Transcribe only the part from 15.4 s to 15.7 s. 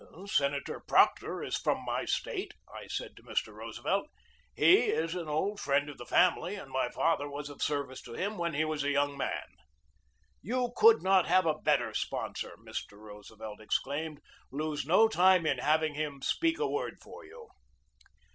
in